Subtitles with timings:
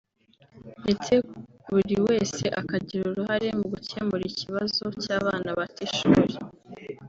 [0.83, 1.13] ndetse
[1.69, 6.33] buri wese akagira uruhare mu gukemura ikibazo cy’abana bata ishuri